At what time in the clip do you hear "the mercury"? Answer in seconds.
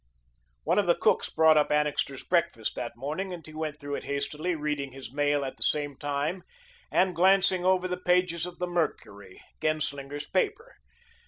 8.57-9.39